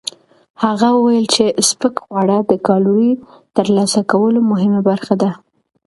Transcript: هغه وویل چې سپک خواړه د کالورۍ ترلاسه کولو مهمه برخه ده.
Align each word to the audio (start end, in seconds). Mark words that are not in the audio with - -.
هغه 0.63 0.87
وویل 0.95 1.25
چې 1.35 1.45
سپک 1.69 1.95
خواړه 2.03 2.37
د 2.49 2.51
کالورۍ 2.67 3.11
ترلاسه 3.57 3.99
کولو 4.11 4.39
مهمه 4.51 4.81
برخه 4.89 5.13
ده. 5.21 5.31